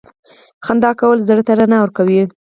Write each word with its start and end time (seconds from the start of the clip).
•خندا 0.65 0.91
کول 0.99 1.17
زړه 1.27 1.41
ته 1.47 1.51
رڼا 1.59 1.77
ورکوي. 1.81 2.21